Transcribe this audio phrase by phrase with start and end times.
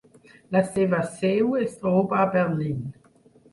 [0.55, 2.83] La seva seu es troba a Berlín.